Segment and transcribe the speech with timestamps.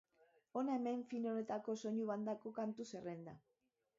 [0.59, 3.37] Hona hemen film honetako soinu bandako kantu zerrenda.